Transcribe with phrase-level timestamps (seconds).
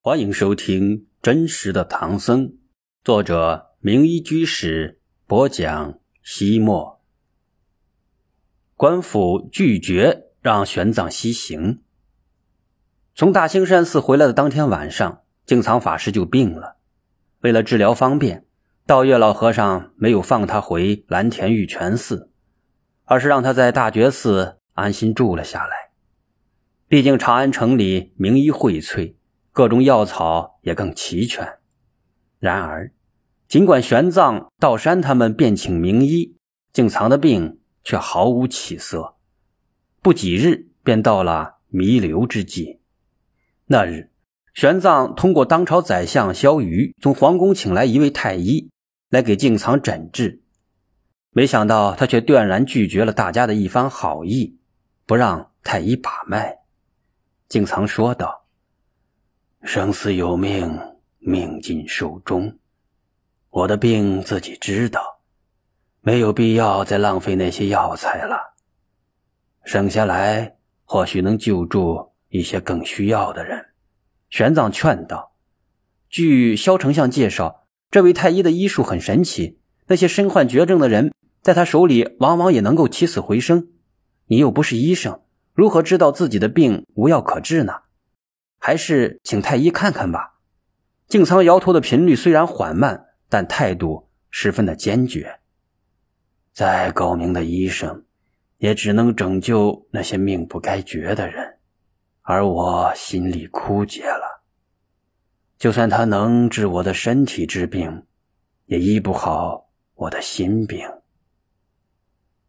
[0.00, 2.48] 欢迎收听《真实的唐僧》，
[3.02, 5.98] 作者名医居士播讲。
[6.22, 7.00] 西莫
[8.76, 11.82] 官府拒绝让玄奘西行。
[13.16, 16.76] 从大兴山寺回来的当天晚上，净藏法师就病了。
[17.40, 18.46] 为了治疗方便，
[18.86, 22.30] 道月老和尚没有放他回蓝田玉泉寺，
[23.04, 25.90] 而是让他在大觉寺安心住了下来。
[26.86, 29.16] 毕竟长安城里名医荟萃。
[29.58, 31.58] 各种药草也更齐全。
[32.38, 32.92] 然而，
[33.48, 36.36] 尽管玄奘、道山他们遍请名医，
[36.72, 39.16] 静藏的病却毫无起色。
[40.00, 42.78] 不几日，便到了弥留之际。
[43.66, 44.12] 那日，
[44.54, 48.70] 玄奘通过当朝宰相萧瑜从皇宫请来一位太医
[49.10, 50.40] 来给静藏诊治，
[51.30, 54.56] 没想到他却断然拒绝了大家的一番好意，
[55.04, 56.58] 不让太医把脉。
[57.48, 58.37] 静藏说道。
[59.62, 60.78] 生死有命，
[61.18, 62.56] 命尽寿终。
[63.50, 65.20] 我的病自己知道，
[66.00, 68.54] 没有必要再浪费那些药材了。
[69.64, 73.66] 省下来，或许能救助一些更需要的人。
[74.30, 75.32] 玄奘劝道
[76.08, 81.12] ：“据萧丞相介绍，这位太医的医术很神奇，那些身患绝症的人，
[81.42, 83.68] 在他手里往往也能够起死回生。
[84.26, 85.20] 你又不是医生，
[85.52, 87.72] 如何知道自己的病无药可治呢？”
[88.58, 90.34] 还是请太医看看吧。
[91.06, 95.40] 净仓摇头的频率虽然缓慢，但态度十分的坚决。
[96.52, 98.04] 再高明的医生，
[98.58, 101.58] 也只能拯救那些命不该绝的人，
[102.22, 104.42] 而我心里枯竭了。
[105.56, 108.04] 就算他能治我的身体之病，
[108.66, 110.86] 也医不好我的心病。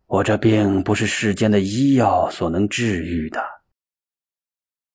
[0.05, 3.58] 我这病不是世间的医药所能治愈的。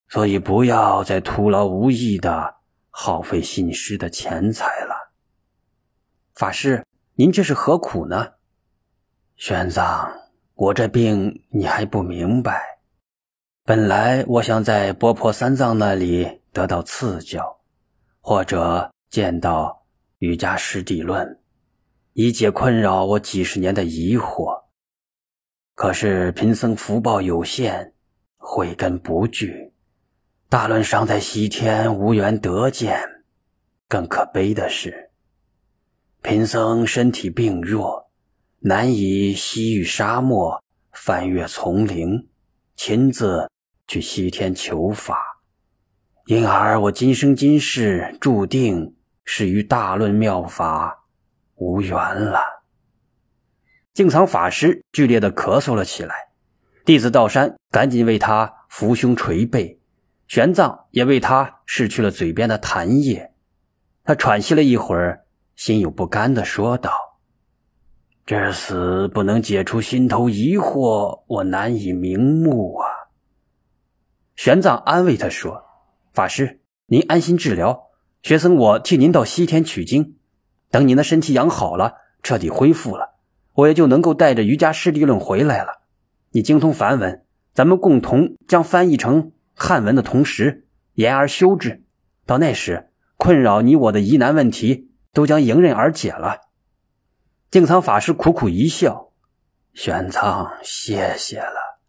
[0.09, 2.57] 所以，不要再徒劳无益的
[2.91, 4.95] 耗费信师的钱财了。
[6.35, 8.35] 法师，您这是何苦呢？
[9.37, 10.13] 玄奘，
[10.55, 12.63] 我这病你还不明白。
[13.65, 17.61] 本来我想在波婆三藏那里得到赐教，
[18.21, 19.87] 或者见到
[20.19, 21.41] 瑜伽师地论，
[22.13, 24.65] 以解困扰我几十年的疑惑。
[25.75, 27.95] 可是贫僧福报有限，
[28.37, 29.74] 慧根不具。
[30.49, 33.01] 大论尚在西天，无缘得见。
[33.89, 35.11] 更可悲的是，
[36.23, 38.11] 贫僧身体病弱，
[38.61, 40.63] 难以西域沙漠，
[40.93, 42.29] 翻越丛林，
[42.77, 43.51] 亲自
[43.89, 45.41] 去西天求法。
[46.27, 51.05] 因而，我今生今世注定是与大论妙法
[51.57, 52.41] 无缘了。
[53.93, 56.15] 净藏法师剧烈的咳嗽了起来，
[56.85, 59.81] 弟子道山赶紧为他扶胸捶背。
[60.27, 63.33] 玄奘也为他拭去了嘴边的痰液，
[64.05, 65.25] 他喘息了一会儿，
[65.55, 66.91] 心有不甘的说道
[68.25, 72.89] ：“至死不能解除心头疑惑，我难以瞑目啊。”
[74.35, 75.63] 玄奘安慰他说
[76.13, 77.91] ：“法师，您安心治疗，
[78.23, 80.17] 学僧我替您到西天取经。
[80.71, 83.15] 等您的身体养好了，彻底恢复了，
[83.53, 85.83] 我也就能够带着瑜伽师地论回来了。
[86.31, 91.85] 你精通梵文，咱们共同将翻译成。”汉文的同时，言而修之，
[92.27, 96.41] 到那时，困扰你我的疑难问题都将迎刃而解了。
[97.51, 99.13] 净仓法师苦苦一笑
[99.73, 101.81] ：“玄奘，谢谢了，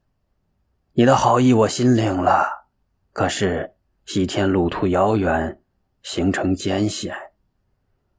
[0.94, 2.68] 你的好意我心领了。
[3.12, 3.74] 可是
[4.06, 5.60] 西天路途遥远，
[6.04, 7.16] 行程艰险，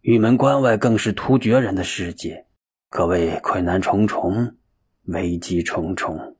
[0.00, 2.46] 玉门关外更是突厥人的世界，
[2.88, 4.56] 可谓困难重重，
[5.04, 6.35] 危机重重。”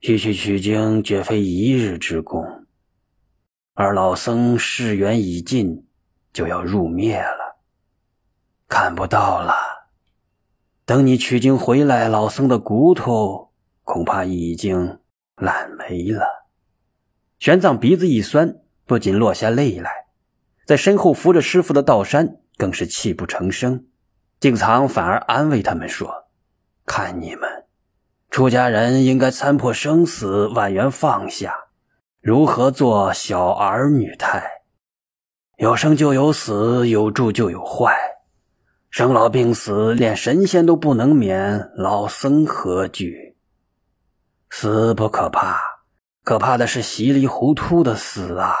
[0.00, 2.66] 区区取经绝非一日之功，
[3.74, 5.88] 而老僧世缘已尽，
[6.32, 7.58] 就要入灭了，
[8.68, 9.54] 看不到了。
[10.84, 13.50] 等你取经回来，老僧的骨头
[13.82, 15.00] 恐怕已经
[15.34, 16.24] 烂没了。
[17.40, 20.06] 玄奘鼻子一酸，不仅落下泪来，
[20.64, 23.86] 在身后扶着师傅的道山更是泣不成声。
[24.38, 26.28] 净藏反而安慰他们说
[26.86, 27.50] ：“看你们。”
[28.30, 31.54] 出家人应该参破生死，万缘放下，
[32.20, 34.42] 如何做小儿女态？
[35.56, 37.96] 有生就有死，有住就有坏，
[38.90, 43.36] 生老病死连神仙都不能免，老僧何惧？
[44.50, 45.58] 死不可怕，
[46.22, 48.54] 可怕的是稀里糊涂的死啊！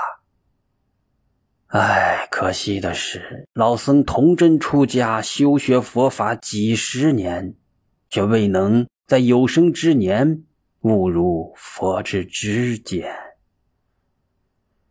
[1.68, 7.54] 唉，可惜的是，老僧童真出家，修学佛法几十年，
[8.10, 8.86] 却未能。
[9.08, 10.44] 在有生之年，
[10.82, 13.10] 误入佛之知见。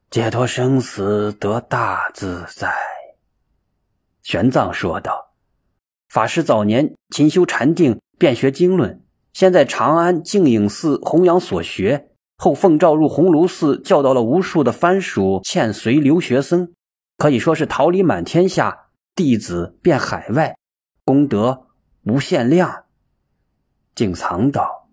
[0.09, 2.73] 解脱生死得大自在。”
[4.23, 5.35] 玄奘说道
[6.09, 9.03] ：“法师早年勤修禅定，遍学经论，
[9.33, 16.73] 先在长安净影寺弘扬所学，后奉诏入鸿胪寺，教导了无数的藩属欠随留学生，
[17.19, 20.57] 可以说是桃李满天下，弟子遍海外，
[21.05, 21.67] 功德
[22.01, 22.85] 无限量。”
[23.97, 24.91] 净藏道：“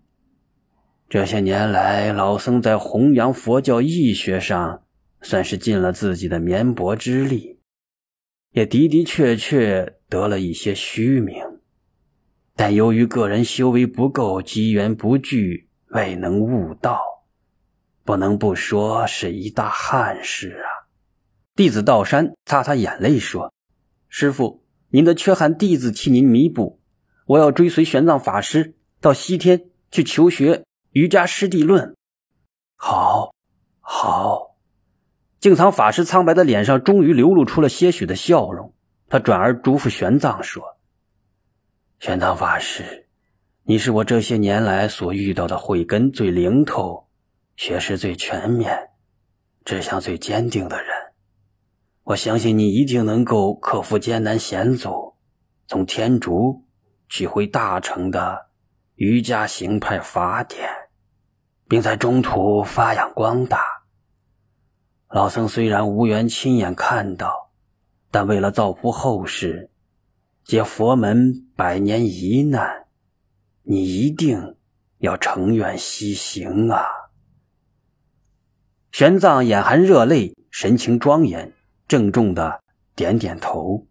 [1.07, 4.81] 这些年来，老僧在弘扬佛教义学上，
[5.21, 7.59] 算是尽了自己的绵薄之力，
[8.53, 11.35] 也的的确确得了一些虚名。
[12.55, 16.99] 但由于个人修为不够，机缘不具，未能悟道，
[18.03, 20.89] 不能不说是一大憾事啊。”
[21.55, 23.53] 弟子道山擦擦眼泪说
[24.09, 26.81] ：“师傅，您的缺憾，弟子替您弥补。
[27.27, 28.73] 我要追随玄奘法师。”
[29.05, 30.55] 到西天去求学
[30.89, 31.89] 《瑜伽师地论》，
[32.75, 33.35] 好，
[33.79, 34.55] 好。
[35.39, 38.73] 净藏法师苍白的脸上终于流露出了些许的笑容。
[39.07, 40.79] 他转而嘱咐玄奘说
[42.01, 43.05] ：“玄奘法师，
[43.61, 47.07] 你是我这些年来所遇到的慧根最灵透、
[47.55, 48.89] 学识最全面、
[49.63, 50.87] 志向最坚定的人。
[52.05, 55.13] 我相信你一定能够克服艰难险阻，
[55.67, 56.65] 从天竺
[57.07, 58.47] 取回大成的。”
[58.95, 60.69] 瑜伽行派法典，
[61.67, 63.61] 并在中途发扬光大。
[65.09, 67.51] 老僧虽然无缘亲眼看到，
[68.09, 69.69] 但为了造福后世，
[70.43, 72.87] 解佛门百年疑难，
[73.63, 74.55] 你一定
[74.99, 76.85] 要成愿西行啊！
[78.91, 81.53] 玄奘眼含热泪，神情庄严，
[81.87, 82.63] 郑重的
[82.95, 83.87] 点点头。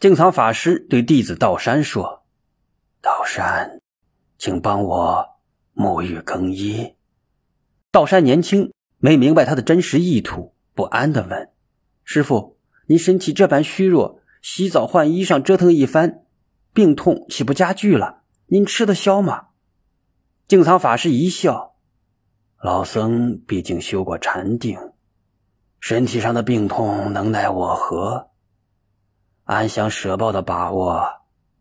[0.00, 2.24] 净藏法师对弟子道山说
[3.00, 3.79] ：“道山。”
[4.40, 5.26] 请帮我
[5.74, 6.94] 沐浴更衣。
[7.90, 11.50] 道山年轻没明白他的真实意图，不安地问
[12.04, 12.56] ：“师傅，
[12.86, 16.22] 您身体这般虚弱，洗澡换衣裳折腾一番，
[16.72, 18.22] 病痛岂不加剧了？
[18.46, 19.48] 您吃得消吗？”
[20.48, 21.74] 净藏法师一笑
[22.64, 24.78] ：“老僧毕竟修过禅定，
[25.80, 28.30] 身体上的病痛能奈我何？
[29.44, 31.04] 安详舍报的把握，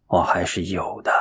[0.08, 1.12] 我还是有的。”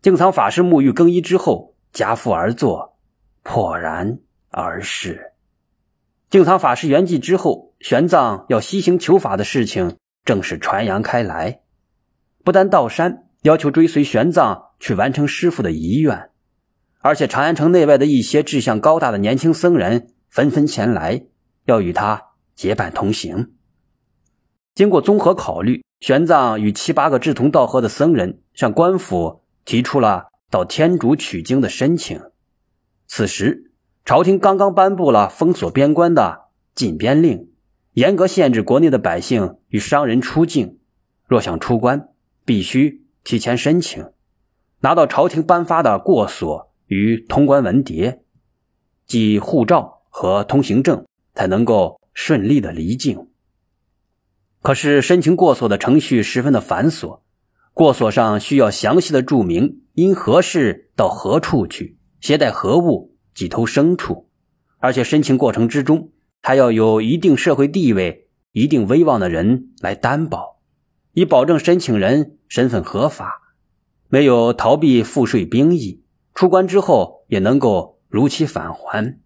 [0.00, 2.96] 净藏法师沐浴更衣之后，夹腹而坐，
[3.42, 5.32] 破然而逝。
[6.30, 11.62] 净藏法师圆寂之后，玄奘要西行求法的事情正式传扬开来。
[12.44, 16.30] 不但道山要求追随玄奘去完成师傅的遗愿，
[17.00, 21.24] 而且长安城内外的一些志向高大的年轻僧人纷纷前来，
[21.64, 22.22] 要与他
[22.54, 23.52] 结伴同行。
[24.76, 29.42] 经过综合考虑，玄奘与七八个志同道合的僧人向官府。
[29.68, 32.22] 提出了到天竺取经的申请。
[33.06, 33.70] 此时，
[34.02, 37.50] 朝廷刚刚颁布了封锁边关的禁边令，
[37.92, 40.78] 严格限制国内的百姓与商人出境。
[41.26, 42.08] 若想出关，
[42.46, 44.06] 必须提前申请，
[44.80, 48.20] 拿到朝廷颁发的过所与通关文牒，
[49.04, 51.04] 即护照和通行证，
[51.34, 53.28] 才能够顺利的离境。
[54.62, 57.20] 可是，申请过所的程序十分的繁琐。
[57.78, 64.28] 过所上需要详细的注明因何事到何处去，携带何物，几头牲畜，
[64.78, 66.10] 而且申请过程之中
[66.42, 70.58] 还要有一定社会地位、一定威望的人来担保，
[71.12, 73.54] 以保证申请人身份合法，
[74.08, 76.02] 没有逃避赋税兵役，
[76.34, 79.20] 出关之后也能够如期返还。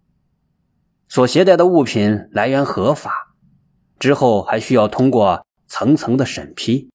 [1.07, 3.35] 所携带的物品来源合法，
[3.97, 6.92] 之后还需要通过层层的审批。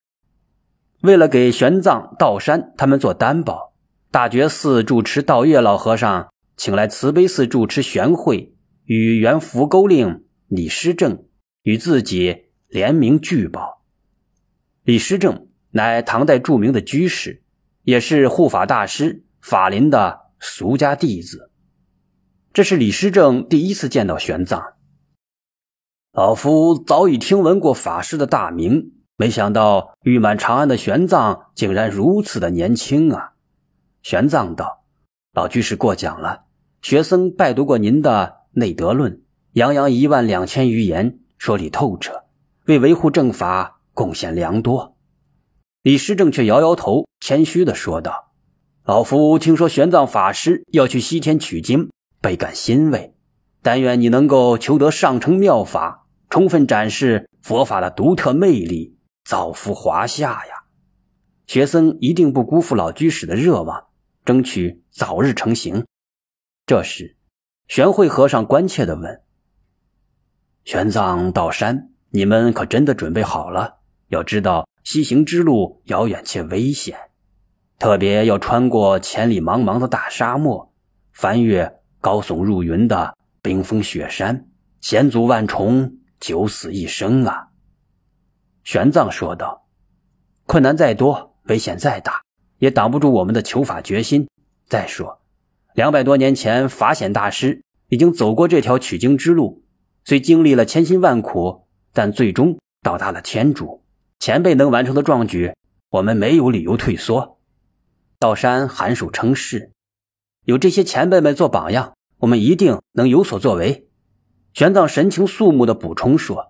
[1.02, 3.73] 为了给玄奘、道山他们做担保，
[4.11, 11.25] 大觉寺住持道月老和尚请来慈悲寺住持玄慧与原福沟令李师正
[11.62, 13.85] 与自己联名拒保。
[14.83, 17.43] 李师正乃唐代著名的居士，
[17.83, 21.52] 也是护法大师法林的俗家弟子。
[22.52, 24.73] 这是李师正第一次见到玄奘。
[26.12, 28.98] 老夫早已听闻过法师的大名。
[29.21, 33.33] 没想到誉满长安的玄奘竟然如此的年轻啊！
[34.01, 34.85] 玄奘道
[35.35, 36.45] ：“老居士过奖了，
[36.83, 39.13] 学僧拜读过您的《内德论》，
[39.55, 42.27] 洋洋一万两千余言，说理透彻，
[42.67, 44.97] 为维护正法贡献良多。”
[45.83, 48.31] 李师正却摇摇头，谦虚的说道
[48.87, 53.17] ：“老夫听说玄奘法师要去西天取经，倍感欣慰。
[53.63, 58.95] 但愿你能够求得上乘妙法，充分展示佛法的独特魅力。”
[59.29, 60.55] 造福华夏呀！
[61.47, 63.89] 学僧一定不辜负老居士的热望，
[64.25, 65.85] 争取早日成行。
[66.65, 67.19] 这时，
[67.67, 69.21] 玄慧和尚关切地问
[70.65, 73.81] ：“玄奘、道山，你们可真的准备好了？
[74.07, 76.99] 要知道，西行之路遥远且危险，
[77.79, 80.73] 特别要穿过千里茫茫的大沙漠，
[81.13, 84.49] 翻越高耸入云的冰封雪山，
[84.81, 87.45] 险阻万重，九死一生啊！”
[88.69, 89.67] 玄奘说道
[90.45, 92.21] ：“困难再多，危险再大，
[92.59, 94.29] 也挡不住我们的求法决心。
[94.67, 95.23] 再说，
[95.73, 99.65] 两百多年前，法显大师已经走过这条取经之路。”
[100.05, 103.83] 虽经历了千辛万苦，但最终到达了天竺。
[104.19, 105.55] 前辈能完成的壮举，
[105.89, 107.39] 我们没有理由退缩。
[108.19, 109.73] 道山颔首称是，
[110.45, 113.89] 有这些前辈们做榜样，我们一定能有所作为。
[114.53, 116.48] 玄奘神情肃穆地补充说：“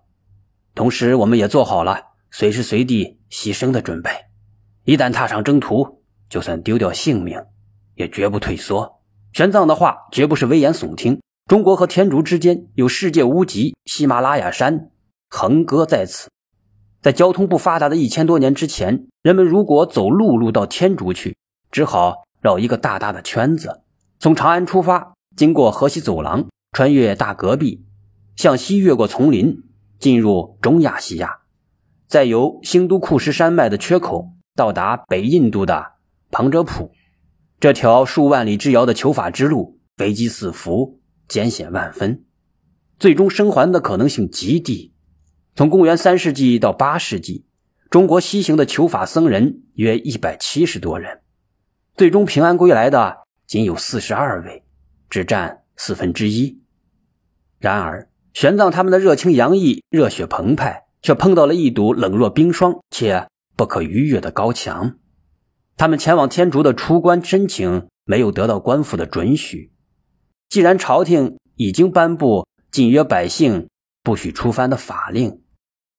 [0.75, 4.11] 同时，我们也做好了随时随地牺牲的准备。
[4.85, 7.39] 一旦踏上征途，就算丢掉性命，
[7.95, 9.01] 也绝不退缩。”
[9.33, 11.21] 玄奘的话绝不是危言耸听。
[11.47, 14.91] 中国和天竺之间有世界屋脊喜马拉雅山
[15.31, 16.29] 横戈在此，
[17.01, 21.37] 在交通不发达的一千多年之前，人们如果走陆路到天竺去，
[21.71, 23.83] 只好绕一个大大的圈子，
[24.19, 27.85] 从长安出发，经过河西走廊，穿越大戈壁，
[28.37, 29.63] 向西越过丛林，
[29.99, 31.39] 进入中亚西亚，
[32.07, 35.93] 再由兴都库什山脉的缺口到达北印度的
[36.31, 36.93] 旁遮普。
[37.61, 40.97] 这条数万里之遥的求法之路，危机四伏。
[41.29, 42.25] 艰险万分，
[42.99, 44.95] 最终生还的可能性极低。
[45.55, 47.45] 从公元三世纪到八世纪，
[47.91, 51.21] 中国西行的求法僧人约一百七十多人，
[51.99, 54.65] 最终平安归来的仅有四十二位，
[55.11, 56.63] 只占四分之一。
[57.59, 64.97] 然而，玄奘他们的热情洋溢、热血澎湃，却碰到了一堵冷若冰霜且不可逾越的高墙。
[65.77, 69.73] 他们前往天竺的出关申请没有得到官府的准许。
[70.49, 73.69] 既然朝廷已经颁布禁约百姓
[74.03, 75.43] 不许出藩的法令，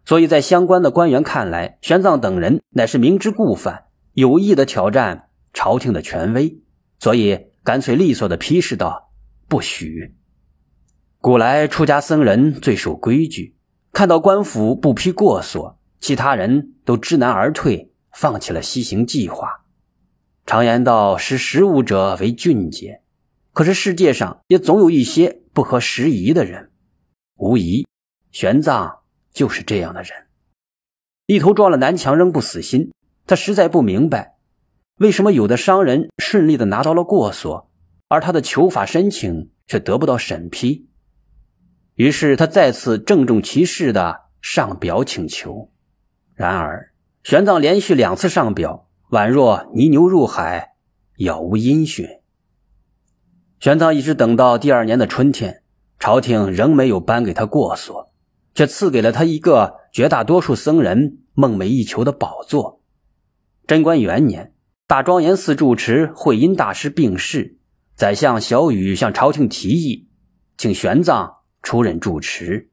[0.05, 6.61] 所以在相关的官员看来，玄奘等人乃是明知故犯，有意的挑战朝廷的权威，
[6.99, 9.11] 所以干脆利索的批示道
[9.47, 10.15] ：“不许。”
[11.21, 13.53] 古来出家僧人最守规矩，
[13.91, 19.65] 看到官府不批过所，其他人都知难而退，放弃了西行计划。
[20.45, 23.01] 常言道：“识时务者为俊杰。”
[23.51, 26.71] 可是世界上也总有一些不合时宜的人，
[27.35, 27.85] 无疑，
[28.31, 28.99] 玄奘
[29.33, 30.11] 就是这样的人。
[31.25, 32.93] 一头撞了南墙仍不死心，
[33.27, 34.37] 他实在不明白，
[34.99, 37.69] 为什么有的商人顺利的拿到了过所，
[38.07, 40.87] 而他的求法申请却得不到审批。
[41.99, 45.69] 于是他再次郑重其事的上表请求，
[46.33, 50.75] 然而玄奘连续两次上表，宛若泥牛入海，
[51.17, 52.07] 杳无音讯。
[53.59, 55.61] 玄奘一直等到第二年的春天，
[55.99, 58.13] 朝廷仍没有颁给他过所，
[58.55, 62.81] 却赐给了他一个绝大多数僧人梦寐以求的宝座。
[63.67, 64.53] 贞观元年，
[64.87, 67.57] 大庄严寺住持慧音大师病逝，
[67.93, 70.07] 宰相小雨向朝廷提议，
[70.57, 72.69] 请玄奘出任住持。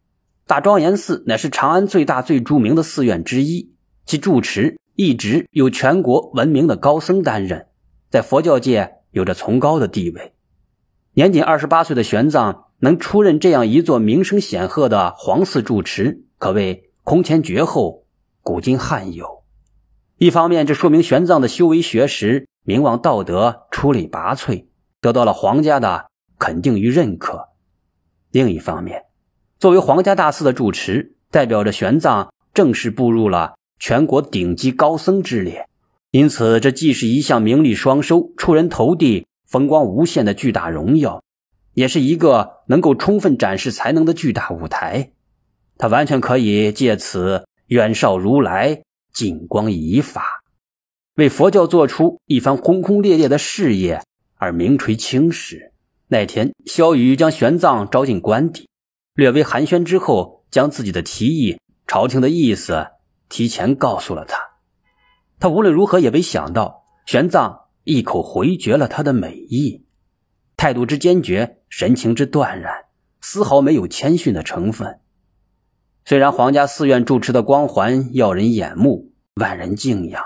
[0.46, 3.72] 大庄严寺乃是长安最大最著名的寺院之一，
[4.04, 7.66] 其住持一直由全国闻名的高僧担任，
[8.10, 10.32] 在佛教界有着崇高的地位。
[11.14, 18.04] 年仅二十八岁的玄奘能出任这样一座名声显赫的皇寺住持，可谓空前绝后，
[18.42, 19.42] 古今罕有。
[20.18, 24.66] 一方面，这说明玄奘的修为学识、名望道德出类拔萃，
[25.00, 26.06] 得到了皇家的
[26.38, 27.48] 肯定与认可；
[28.36, 29.04] 另一方面，
[29.58, 35.66] 作为皇家大寺的住持，代表着玄奘正式步入了全国顶级高僧之列。
[36.10, 39.26] 因此，这既是一项名利双收、出人头地。
[39.46, 41.22] 风光无限的巨大荣耀，
[41.72, 45.12] 也是一个能够充分展示才能的巨大舞台。
[45.78, 48.82] 他完全可以借此远绍如来，
[49.14, 50.42] 近光以法，
[51.14, 54.02] 为佛教做出一番轰轰烈烈的事业
[54.34, 55.72] 而名垂青史。
[56.08, 58.68] 那天，萧雨将玄奘招进官邸，
[59.14, 62.86] 略微寒暄之后，将自己的提议、朝廷的意思
[63.28, 64.38] 提前告诉了他。
[65.38, 67.66] 他无论如何也没想到，玄奘。
[67.88, 69.86] 一口回绝了他的美意，
[70.56, 72.86] 态度之坚决，神情之断然，
[73.20, 74.98] 丝毫没有谦逊的成分。
[76.04, 80.20] 虽然皇家寺院住持的光环耀人眼目，万人敬仰，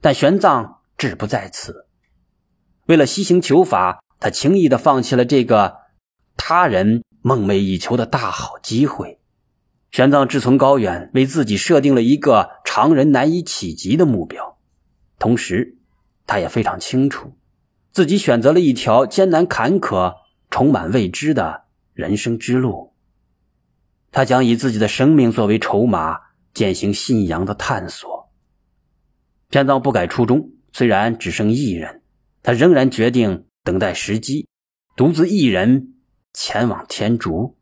[0.00, 1.86] 但玄奘志不在此。
[2.86, 5.76] 为了西行求法，他轻易的放弃了这个
[6.36, 9.20] 他人梦寐以求的大好机会。
[9.90, 14.58] 玄奘志存高远，为自己设定了一个常人难以企及的目标，
[15.18, 15.74] 同时。
[16.28, 17.36] 他也非常清楚，
[17.92, 20.12] 自己选择了一条艰难坎坷、
[20.50, 22.94] 充满未知的人生之路。
[24.10, 26.18] 他将以自己的生命作为筹码，
[26.52, 28.28] 践行信仰的探索。
[29.52, 32.02] 玄奘不改初衷，虽然只剩一人，
[32.42, 34.46] 他仍然决定等待时机，
[34.94, 35.94] 独自一人
[36.32, 37.56] 前往天竺。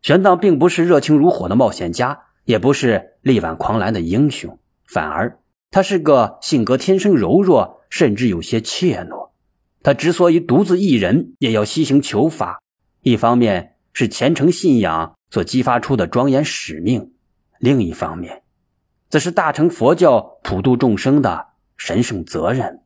[0.00, 5.38] 玄奘并不是热情如火的冒险家，也不是力挽狂澜的英雄，反而
[5.70, 9.28] 他是个性格天生柔弱，甚至有些怯懦。
[9.82, 12.62] 他之所以独自一人也要西行求法，
[13.02, 17.12] 一方面是虔诚信仰所激发出的庄严使命，
[17.58, 18.42] 另一方面，
[19.10, 22.80] 则是大乘佛教普度众生的神圣责任。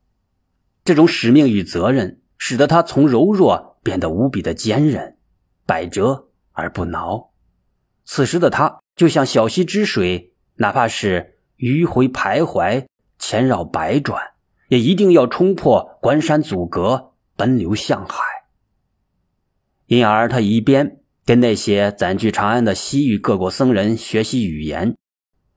[0.82, 5.16] 这种使命与责任，使得他从柔弱变得无比的坚韧，
[5.64, 6.26] 百折。
[6.52, 7.30] 而不挠。
[8.04, 12.84] 此时的他就像小溪之水，哪怕是迂回徘徊、
[13.18, 14.20] 千绕百转，
[14.68, 18.22] 也一定要冲破关山阻隔，奔流向海。
[19.86, 24.96] 因而，他一边跟那些暂居长安的西域各国僧人学习语言，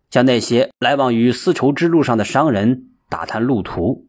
[0.10, 4.08] 向那些来往于丝绸之路上的商人打探路途，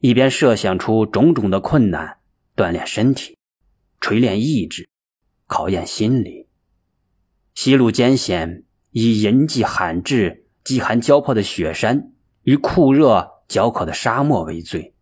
[0.00, 2.18] 一边设想出种种的困难，
[2.54, 3.36] 锻炼身体，
[4.00, 4.88] 锤炼意志。
[5.46, 6.46] 考验心理，
[7.54, 12.12] 西路艰险，以人迹罕至、饥寒交迫的雪山
[12.42, 14.94] 与酷热焦渴的沙漠为最。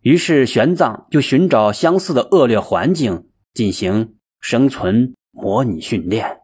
[0.00, 6.40] 于是，玄奘就寻找相似的恶劣环境，进行生存模拟训练。